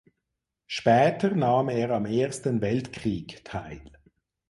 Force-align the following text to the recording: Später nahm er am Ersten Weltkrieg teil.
Später 0.65 1.29
nahm 1.35 1.69
er 1.69 1.91
am 1.91 2.07
Ersten 2.07 2.59
Weltkrieg 2.59 3.45
teil. 3.45 3.83